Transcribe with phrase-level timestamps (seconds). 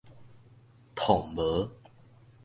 [0.95, 1.69] 緟無